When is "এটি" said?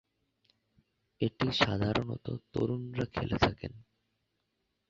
1.21-1.47